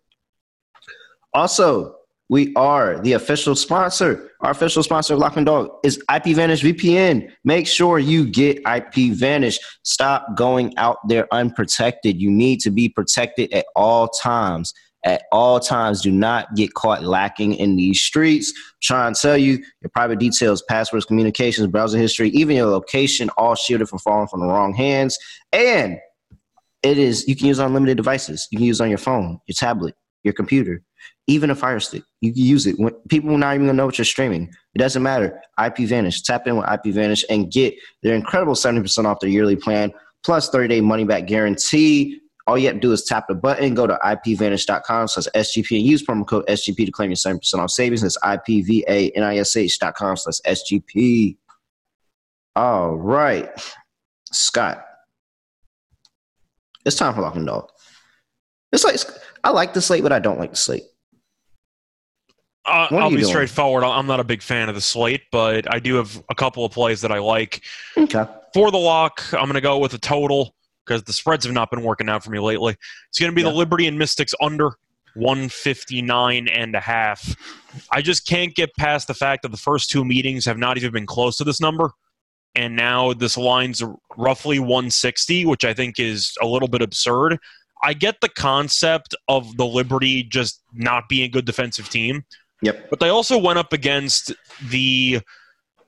[1.34, 1.98] Also,
[2.30, 4.32] we are the official sponsor.
[4.42, 7.32] Our official sponsor of Lock and Dog is IPVanish VPN.
[7.46, 9.58] Make sure you get IPVanish.
[9.84, 12.22] Stop going out there unprotected.
[12.22, 14.74] You need to be protected at all times.
[15.06, 18.52] At all times, do not get caught lacking in these streets.
[18.52, 23.30] I'm trying to tell you, your private details, passwords, communications, browser history, even your location,
[23.38, 25.18] all shielded from falling from the wrong hands.
[25.54, 25.98] And
[26.84, 28.50] it is you can use unlimited devices.
[28.52, 30.84] You can use on your phone, your tablet, your computer
[31.28, 32.04] even a Fire Stick.
[32.22, 32.80] You can use it.
[32.80, 34.50] When, people are not even gonna know what you're streaming.
[34.74, 35.40] It doesn't matter.
[35.64, 36.22] IP Vanish.
[36.24, 39.92] Tap in with IP Vanish and get their incredible 70% off their yearly plan
[40.24, 42.20] plus 30 day money back guarantee.
[42.48, 45.86] All you have to do is tap the button, go to ipvanish.com slash SGP and
[45.86, 48.02] use promo code SGP to claim your 70% off savings.
[48.02, 51.38] That's ipvanish.com slash SGP.
[52.56, 53.50] All right.
[54.32, 54.86] Scott.
[56.86, 57.70] It's time for Lock and Dog.
[58.72, 58.96] It's like
[59.44, 60.84] I like the slate, but I don't like the slate.
[62.68, 63.28] Uh, I'll be doing?
[63.28, 63.84] straightforward.
[63.84, 66.74] I'm not a big fan of the slate, but I do have a couple of
[66.74, 67.64] plays that I like.
[67.98, 68.26] Okay.
[68.54, 70.54] For the lock, I'm going to go with a total
[70.86, 72.76] because the spreads have not been working out for me lately.
[73.10, 73.50] It's going to be yeah.
[73.50, 74.72] the Liberty and Mystics under
[75.16, 77.36] 159 and a half.
[77.92, 80.92] I just can't get past the fact that the first two meetings have not even
[80.92, 81.92] been close to this number.
[82.56, 83.84] And now this line's
[84.18, 87.38] roughly 160, which I think is a little bit absurd.
[87.84, 92.26] I get the concept of the Liberty just not being a good defensive team.
[92.62, 92.90] Yep.
[92.90, 94.34] But they also went up against
[94.70, 95.22] the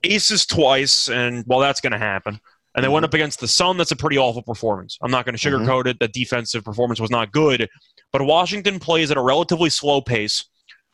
[0.04, 2.40] Aces twice, and well, that's going to happen.
[2.76, 2.94] And they mm-hmm.
[2.94, 3.78] went up against the Sun.
[3.78, 4.98] That's a pretty awful performance.
[5.02, 5.64] I'm not going to mm-hmm.
[5.64, 5.88] sugarcoat mm-hmm.
[5.90, 6.00] it.
[6.00, 7.68] That defensive performance was not good.
[8.12, 10.46] But Washington plays at a relatively slow pace.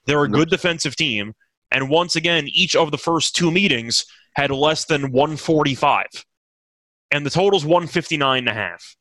[0.06, 1.34] They're a good defensive team.
[1.72, 6.06] And once again, each of the first two meetings had less than 145.
[7.12, 8.96] And the total's 159 and a half.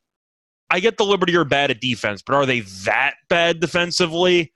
[0.70, 4.52] I get the Liberty are bad at defense, but are they that bad defensively?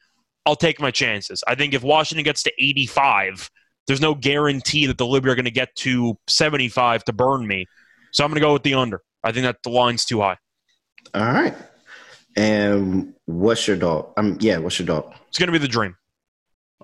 [0.48, 1.44] I'll take my chances.
[1.46, 3.50] I think if Washington gets to 85,
[3.87, 7.66] there's no guarantee that the Liberty are going to get to 75 to burn me.
[8.12, 9.02] So I'm going to go with the under.
[9.22, 10.38] I think that the line's too high.
[11.12, 11.54] All right.
[12.34, 14.14] And what's your dog?
[14.16, 15.12] Um, yeah, what's your dog?
[15.28, 15.94] It's going to be the Dream.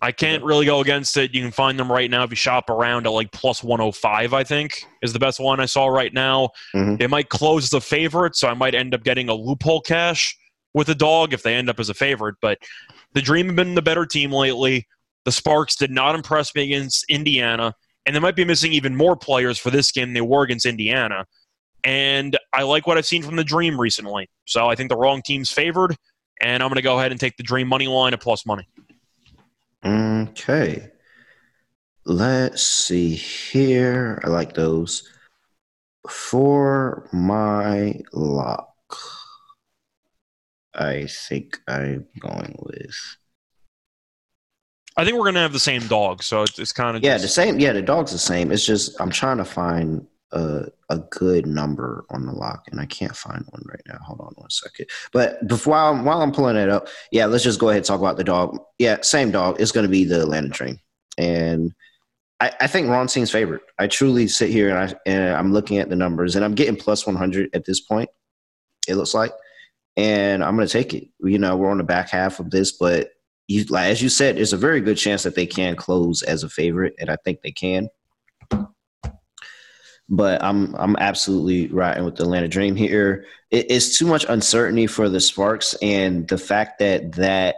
[0.03, 1.33] I can't really go against it.
[1.33, 4.45] You can find them right now if you shop around at like plus 105, I
[4.45, 6.51] think, is the best one I saw right now.
[6.75, 6.97] Mm-hmm.
[6.97, 10.37] They might close as a favorite, so I might end up getting a loophole cash
[10.75, 12.37] with a dog if they end up as a favorite.
[12.43, 12.59] But
[13.15, 14.87] the Dream have been the better team lately.
[15.25, 19.17] The Sparks did not impress me against Indiana, and they might be missing even more
[19.17, 21.25] players for this game than they were against Indiana.
[21.85, 24.29] And I like what I've seen from the Dream recently.
[24.47, 25.97] So I think the wrong team's favored,
[26.43, 28.69] and I'm going to go ahead and take the Dream money line at plus money.
[29.85, 30.91] Okay.
[32.07, 34.21] Let's see here.
[34.25, 35.11] I like those.
[36.09, 38.71] For my lock.
[40.75, 42.97] I think I'm going with.
[44.97, 47.23] I think we're gonna have the same dog, so it's, it's kind of yeah, just...
[47.23, 47.59] the same.
[47.59, 48.53] Yeah, the dog's the same.
[48.53, 52.87] It's just I'm trying to find a a good number on the lock, and I
[52.87, 53.99] can't find one right now.
[54.05, 54.87] Hold on one second.
[55.13, 57.87] But before while I'm, while I'm pulling it up, yeah, let's just go ahead and
[57.87, 58.59] talk about the dog.
[58.79, 59.61] Yeah, same dog.
[59.61, 60.79] It's gonna be the Atlanta Dream,
[61.19, 61.73] and
[62.41, 63.63] I, I think Ron Team's favorite.
[63.79, 66.77] I truly sit here and I and I'm looking at the numbers, and I'm getting
[66.77, 68.11] plus 100 at this point.
[68.87, 69.33] It looks like
[69.97, 71.09] and I'm going to take it.
[71.21, 73.11] You know, we're on the back half of this, but
[73.47, 76.43] you, like, as you said, there's a very good chance that they can close as
[76.43, 77.89] a favorite, and I think they can.
[80.09, 83.27] But I'm I'm absolutely riding with the Atlanta Dream here.
[83.51, 87.57] It, it's too much uncertainty for the Sparks, and the fact that that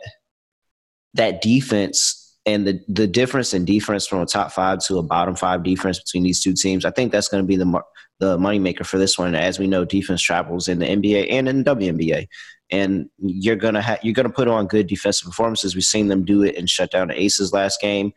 [1.14, 5.35] that defense and the the difference in defense from a top five to a bottom
[5.35, 7.83] five defense between these two teams, I think that's going to be the
[8.21, 9.35] the moneymaker for this one.
[9.35, 12.29] As we know, defense travels in the NBA and in the WNBA,
[12.71, 15.75] and you're gonna have you're gonna put on good defensive performances.
[15.75, 18.13] We've seen them do it and shut down the Aces last game.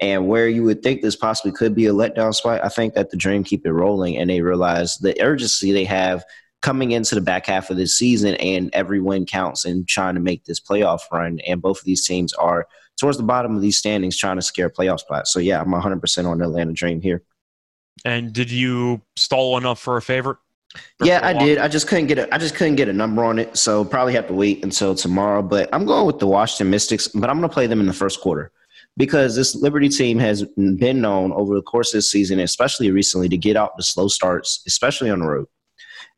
[0.00, 3.10] And where you would think this possibly could be a letdown spot, I think that
[3.10, 6.24] the Dream keep it rolling, and they realize the urgency they have
[6.62, 10.20] coming into the back half of this season, and every win counts in trying to
[10.20, 11.38] make this playoff run.
[11.46, 12.66] And both of these teams are
[12.98, 15.32] towards the bottom of these standings, trying to scare playoff spots.
[15.32, 17.22] So yeah, I'm 100 percent on the Atlanta Dream here.
[18.04, 20.38] And did you stall enough for a favorite?
[21.02, 21.58] Yeah, I did.
[21.58, 24.12] I just couldn't get a I just couldn't get a number on it, so probably
[24.14, 25.42] have to wait until tomorrow.
[25.42, 27.92] But I'm going with the Washington Mystics, but I'm going to play them in the
[27.92, 28.50] first quarter
[28.96, 33.28] because this Liberty team has been known over the course of this season, especially recently,
[33.28, 35.46] to get out the slow starts, especially on the road,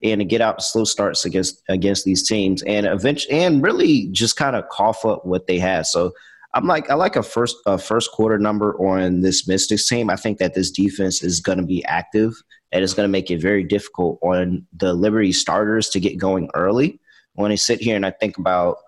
[0.03, 4.09] and to get out the slow starts against against these teams, and eventually, and really
[4.09, 5.87] just kind of cough up what they have.
[5.87, 6.13] So
[6.57, 10.09] I'm like I like a first a first quarter number on this Mystics team.
[10.09, 12.33] I think that this defense is going to be active
[12.73, 16.49] and it's going to make it very difficult on the Liberty starters to get going
[16.55, 16.99] early.
[17.35, 18.79] When I sit here and I think about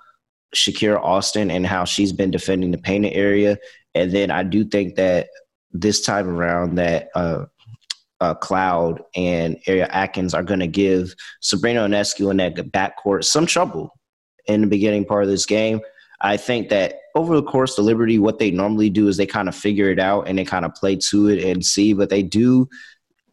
[0.56, 3.58] Shakira Austin and how she's been defending the painted area,
[3.94, 5.28] and then I do think that
[5.70, 7.44] this time around that uh,
[8.22, 13.44] uh, Cloud and Ariel Atkins are going to give Sabrina Ionescu in that backcourt some
[13.44, 13.90] trouble
[14.46, 15.82] in the beginning part of this game.
[16.20, 19.48] I think that over the course of Liberty, what they normally do is they kind
[19.48, 21.92] of figure it out and they kind of play to it and see.
[21.92, 22.68] But they do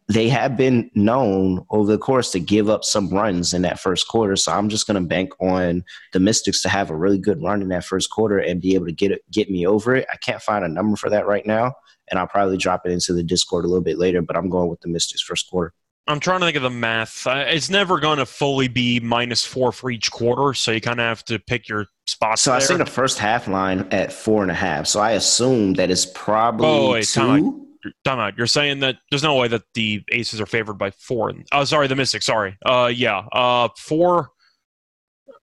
[0.08, 4.06] they have been known over the course to give up some runs in that first
[4.06, 4.36] quarter.
[4.36, 7.60] So I'm just going to bank on the Mystics to have a really good run
[7.60, 10.06] in that first quarter and be able to get it, get me over it.
[10.12, 11.74] I can't find a number for that right now,
[12.08, 14.22] and I'll probably drop it into the Discord a little bit later.
[14.22, 15.74] But I'm going with the Mystics first quarter.
[16.08, 17.26] I'm trying to think of the math.
[17.26, 21.04] It's never going to fully be minus four for each quarter, so you kind of
[21.04, 22.42] have to pick your spots.
[22.42, 22.60] So there.
[22.60, 24.86] I see the first half line at four and a half.
[24.86, 27.66] So I assume that it's probably oh, wait, two
[28.04, 28.36] time out.
[28.36, 31.32] You're saying that there's no way that the Aces are favored by four.
[31.52, 32.26] Oh, sorry, the Mystics.
[32.26, 32.56] Sorry.
[32.64, 33.18] Uh, yeah.
[33.32, 34.30] Uh, four.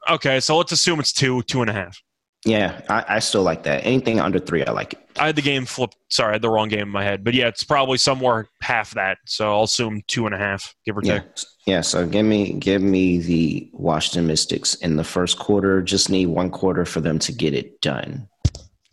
[0.09, 2.01] Okay, so let's assume it's two, two and a half.
[2.45, 3.85] Yeah, I, I still like that.
[3.85, 4.99] Anything under three, I like it.
[5.17, 5.95] I had the game flipped.
[6.09, 7.23] Sorry, I had the wrong game in my head.
[7.23, 9.19] But yeah, it's probably somewhere half that.
[9.25, 11.19] So I'll assume two and a half, give or yeah.
[11.19, 11.27] take.
[11.65, 11.81] Yeah.
[11.81, 15.81] So give me give me the Washington Mystics in the first quarter.
[15.81, 18.27] Just need one quarter for them to get it done.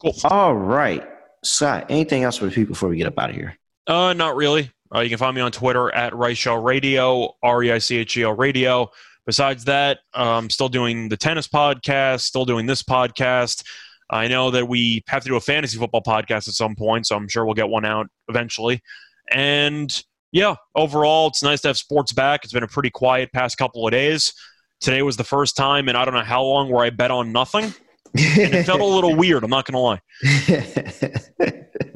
[0.00, 0.14] Cool.
[0.24, 1.06] All right.
[1.42, 3.56] Scott, anything else for the people before we get up out of here?
[3.86, 4.70] Uh, not really.
[4.94, 8.16] Uh, you can find me on Twitter at Reichel Radio, R E I C H
[8.16, 8.90] E L Radio.
[9.30, 13.64] Besides that, I'm um, still doing the tennis podcast, still doing this podcast.
[14.10, 17.14] I know that we have to do a fantasy football podcast at some point, so
[17.14, 18.82] I'm sure we'll get one out eventually.
[19.30, 19.88] And
[20.32, 22.40] yeah, overall, it's nice to have sports back.
[22.42, 24.34] It's been a pretty quiet past couple of days.
[24.80, 27.30] Today was the first time and I don't know how long where I bet on
[27.30, 27.72] nothing
[28.14, 29.44] and it felt a little weird.
[29.44, 30.00] I'm not gonna lie.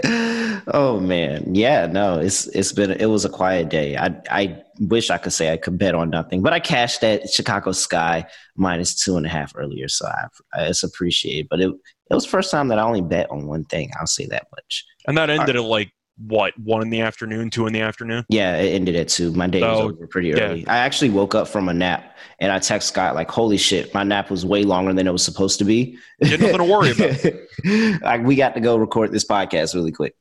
[0.69, 3.97] oh man, yeah, no, it's it's been it was a quiet day.
[3.97, 7.31] I I wish I could say I could bet on nothing, but I cashed that
[7.31, 11.49] Chicago Sky minus two and a half earlier, so I, it's appreciated.
[11.49, 11.71] But it
[12.11, 13.91] it was the first time that I only bet on one thing.
[13.99, 14.85] I'll say that much.
[15.07, 15.57] And that ended right.
[15.57, 18.25] at like what one in the afternoon, two in the afternoon.
[18.29, 19.33] Yeah, it ended at two.
[19.33, 20.61] My day so, was over pretty early.
[20.61, 20.73] Yeah.
[20.73, 24.05] I actually woke up from a nap and I text Scott like, "Holy shit, my
[24.05, 28.03] nap was way longer than it was supposed to be." You nothing to worry about.
[28.03, 30.15] like we got to go record this podcast really quick.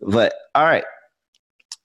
[0.00, 0.84] But all right,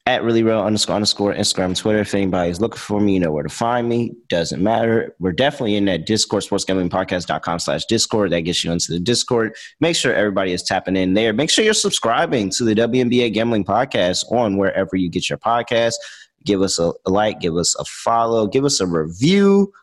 [0.07, 1.99] at really real underscore underscore Instagram, Twitter.
[1.99, 4.11] If anybody's looking for me, you know where to find me.
[4.29, 5.15] Doesn't matter.
[5.19, 8.31] We're definitely in that Discord, sportsgamblingpodcast.com slash Discord.
[8.31, 9.55] That gets you into the Discord.
[9.79, 11.33] Make sure everybody is tapping in there.
[11.33, 15.95] Make sure you're subscribing to the WNBA Gambling Podcast on wherever you get your podcast.
[16.43, 19.73] Give us a like, give us a follow, give us a review.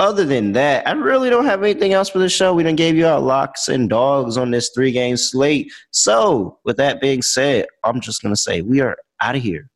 [0.00, 2.54] Other than that, I really don't have anything else for the show.
[2.54, 5.72] We done gave you our locks and dogs on this three game slate.
[5.90, 9.68] So, with that being said, I'm just going to say we are out of here.